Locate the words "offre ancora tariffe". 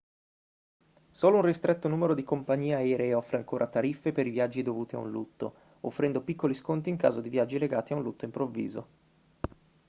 3.13-4.11